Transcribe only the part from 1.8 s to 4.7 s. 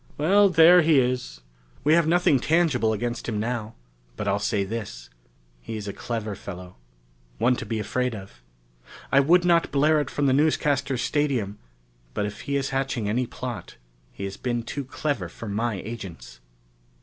We have nothing tangible against him now. But I'll say